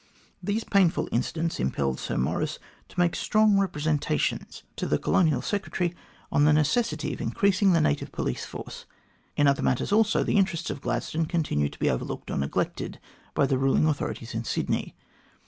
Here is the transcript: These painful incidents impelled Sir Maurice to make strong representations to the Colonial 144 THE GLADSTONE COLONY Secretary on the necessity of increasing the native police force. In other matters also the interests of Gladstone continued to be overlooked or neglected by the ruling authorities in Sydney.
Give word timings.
These 0.41 0.63
painful 0.63 1.07
incidents 1.11 1.59
impelled 1.59 1.99
Sir 1.99 2.17
Maurice 2.17 2.57
to 2.87 2.99
make 2.99 3.15
strong 3.15 3.59
representations 3.59 4.63
to 4.75 4.87
the 4.87 4.97
Colonial 4.97 5.41
144 5.41 5.89
THE 5.89 5.93
GLADSTONE 5.93 6.27
COLONY 6.31 6.41
Secretary 6.41 6.41
on 6.41 6.45
the 6.45 6.59
necessity 6.59 7.13
of 7.13 7.21
increasing 7.21 7.73
the 7.73 7.87
native 7.87 8.11
police 8.11 8.43
force. 8.43 8.85
In 9.37 9.45
other 9.45 9.61
matters 9.61 9.91
also 9.91 10.23
the 10.23 10.37
interests 10.37 10.71
of 10.71 10.81
Gladstone 10.81 11.27
continued 11.27 11.73
to 11.73 11.79
be 11.79 11.91
overlooked 11.91 12.31
or 12.31 12.37
neglected 12.39 12.99
by 13.35 13.45
the 13.45 13.59
ruling 13.59 13.85
authorities 13.85 14.33
in 14.33 14.43
Sydney. 14.43 14.95